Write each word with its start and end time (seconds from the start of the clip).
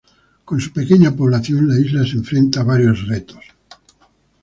Con 0.45 0.59
su 0.59 0.73
pequeña 0.73 1.15
población, 1.15 1.67
la 1.67 1.77
isla 1.79 2.03
se 2.07 2.13
enfrenta 2.17 2.61
a 2.61 2.63
varios 2.63 3.07
retos. 3.07 3.43